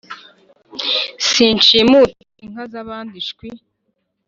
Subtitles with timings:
[1.29, 3.47] Sinshimuta inka zabandi shwi